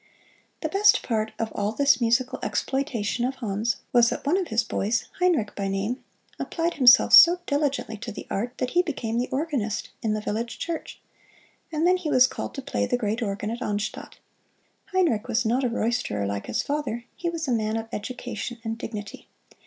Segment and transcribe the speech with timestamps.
[0.61, 4.63] The best part of all this musical exploitation of Hans was that one of his
[4.63, 6.03] boys, Heinrich by name,
[6.39, 10.57] applied himself so diligently to the art that he became the organist in the village
[10.57, 10.99] church,
[11.71, 14.17] and then he was called to play the great organ at Arnstadt.
[14.85, 18.79] Heinrich was not a roisterer like his father: he was a man of education and
[18.79, 19.27] dignity.